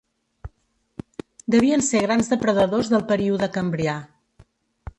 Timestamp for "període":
3.15-3.51